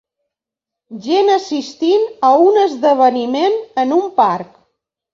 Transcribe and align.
Gent 1.07 1.29
assistint 1.33 2.09
a 2.31 2.33
un 2.49 2.59
esdeveniment 2.65 3.63
en 3.87 3.99
un 4.03 4.13
parc. 4.21 4.61